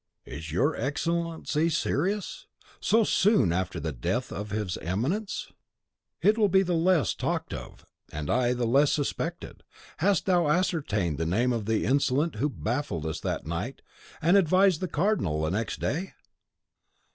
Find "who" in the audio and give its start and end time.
12.37-12.49